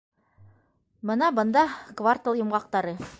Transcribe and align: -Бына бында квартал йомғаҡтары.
-Бына 1.11 1.29
бында 1.41 1.65
квартал 2.01 2.41
йомғаҡтары. 2.41 2.97